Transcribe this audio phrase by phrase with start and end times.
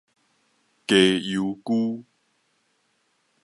[0.87, 2.03] 雞油龜